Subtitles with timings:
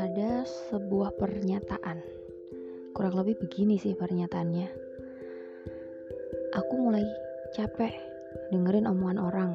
[0.00, 2.00] Ada sebuah pernyataan,
[2.96, 4.72] kurang lebih begini sih pernyataannya.
[6.56, 7.04] Aku mulai
[7.52, 7.92] capek
[8.48, 9.52] dengerin omongan orang.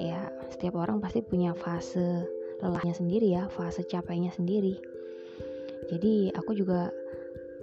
[0.00, 2.24] Ya, setiap orang pasti punya fase
[2.64, 4.80] lelahnya sendiri ya, fase capeknya sendiri.
[5.92, 6.88] Jadi aku juga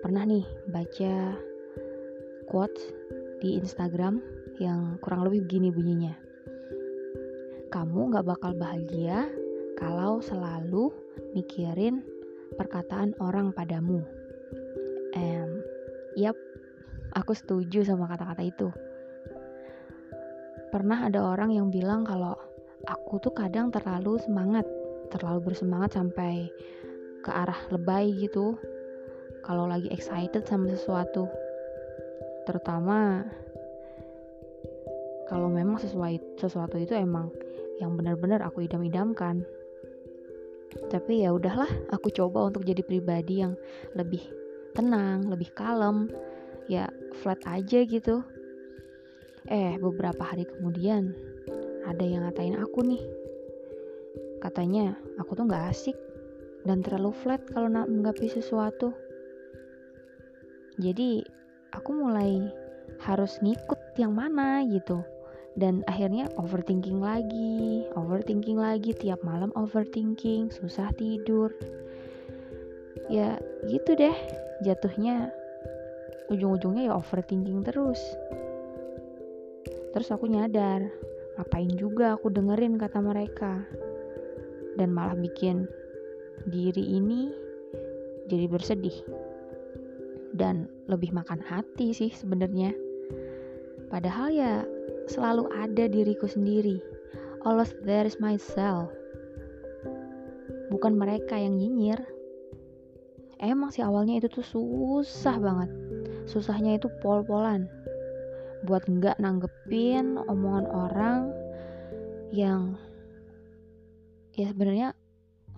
[0.06, 1.34] pernah nih baca
[2.46, 2.94] quotes
[3.42, 4.22] di Instagram
[4.62, 6.25] yang kurang lebih begini bunyinya.
[7.76, 9.28] Kamu gak bakal bahagia
[9.76, 10.96] kalau selalu
[11.36, 12.00] mikirin
[12.56, 14.00] perkataan orang padamu.
[15.12, 15.60] And,
[16.16, 16.40] yap,
[17.12, 18.72] aku setuju sama kata-kata itu.
[20.72, 22.40] Pernah ada orang yang bilang kalau
[22.88, 24.64] aku tuh kadang terlalu semangat,
[25.12, 26.48] terlalu bersemangat sampai
[27.28, 28.56] ke arah lebay gitu
[29.44, 31.28] kalau lagi excited sama sesuatu
[32.46, 33.26] terutama
[35.26, 37.34] kalau memang sesuai sesuatu itu emang
[37.82, 39.42] yang benar-benar aku idam-idamkan.
[40.92, 43.58] Tapi ya udahlah aku coba untuk jadi pribadi yang
[43.98, 44.22] lebih
[44.78, 46.12] tenang lebih kalem.
[46.70, 46.90] Ya
[47.22, 48.22] flat aja gitu.
[49.50, 51.14] Eh beberapa hari kemudian
[51.86, 53.02] ada yang ngatain aku nih.
[54.42, 55.98] Katanya aku tuh nggak asik
[56.66, 58.94] dan terlalu flat kalau menanggapi sesuatu.
[60.78, 61.24] Jadi
[61.74, 62.46] aku mulai
[63.02, 65.15] harus ngikut yang mana gitu
[65.56, 71.52] dan akhirnya overthinking lagi overthinking lagi tiap malam overthinking susah tidur.
[73.08, 74.16] Ya gitu deh.
[74.68, 75.32] Jatuhnya
[76.28, 78.00] ujung-ujungnya ya overthinking terus.
[79.96, 80.92] Terus aku nyadar
[81.40, 83.64] ngapain juga aku dengerin kata mereka?
[84.76, 85.72] Dan malah bikin
[86.52, 87.32] diri ini
[88.28, 88.98] jadi bersedih.
[90.36, 92.76] Dan lebih makan hati sih sebenarnya.
[93.88, 94.68] Padahal ya
[95.10, 96.82] selalu ada diriku sendiri.
[97.46, 98.90] Always there is myself.
[100.74, 102.02] Bukan mereka yang nyinyir.
[103.38, 105.70] Emang sih awalnya itu tuh susah banget.
[106.26, 107.70] Susahnya itu pol-polan.
[108.66, 111.22] Buat nggak nanggepin omongan orang
[112.34, 112.74] yang
[114.34, 114.98] ya sebenarnya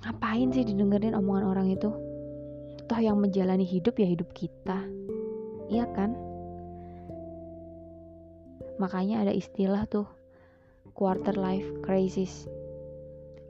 [0.05, 1.89] ngapain sih didengerin omongan orang itu
[2.85, 4.85] toh yang menjalani hidup ya hidup kita
[8.77, 10.07] makanya ada istilah tuh
[10.97, 12.49] quarter life crisis.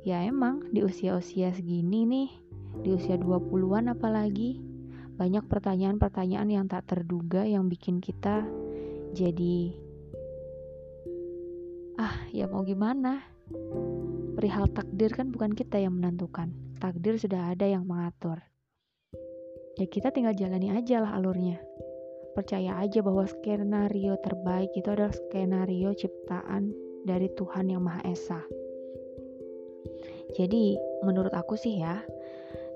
[0.03, 2.29] Ya emang di usia-usia segini nih
[2.83, 4.59] di usia 20-an apalagi
[5.17, 8.45] banyak pertanyaan-pertanyaan yang tak terduga yang bikin kita
[9.17, 9.73] jadi
[11.97, 13.23] ah ya mau gimana?
[14.37, 18.37] Perihal takdir kan bukan kita yang menentukan takdir sudah ada yang mengatur.
[19.81, 21.57] Ya kita tinggal jalani aja lah alurnya
[22.37, 26.69] percaya aja bahwa skenario terbaik itu adalah skenario ciptaan
[27.01, 28.37] dari Tuhan yang Maha Esa.
[30.37, 31.97] Jadi menurut aku sih ya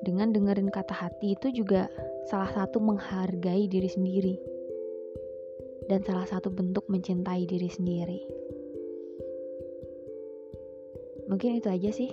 [0.02, 1.86] dengan dengerin kata hati itu juga
[2.26, 4.36] salah satu menghargai diri sendiri.
[5.86, 8.22] Dan salah satu bentuk mencintai diri sendiri.
[11.30, 12.10] Mungkin itu aja sih